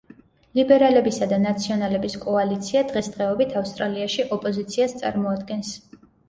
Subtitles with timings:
[0.59, 5.77] ლიბერალებისა და ნაციონალების კოალიცია დღესდღეობით ავსტრალიაში ოპოზიციას წარმოადგენს.